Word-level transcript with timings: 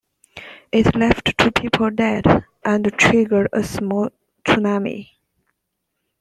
It 0.71 0.95
left 0.95 1.37
two 1.37 1.51
people 1.51 1.91
dead 1.91 2.25
and 2.65 2.91
triggered 2.97 3.49
a 3.53 3.61
small 3.63 4.09
tsunami. 4.43 5.09